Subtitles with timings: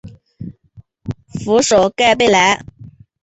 [1.61, 2.65] 首府盖贝莱。